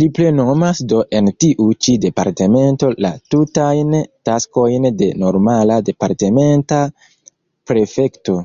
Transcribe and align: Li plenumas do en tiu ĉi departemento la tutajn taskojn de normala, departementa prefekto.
Li 0.00 0.04
plenumas 0.16 0.82
do 0.92 1.00
en 1.20 1.30
tiu 1.44 1.66
ĉi 1.86 1.94
departemento 2.04 2.92
la 3.08 3.12
tutajn 3.34 3.98
taskojn 4.30 4.90
de 5.04 5.10
normala, 5.26 5.84
departementa 5.92 6.84
prefekto. 7.74 8.44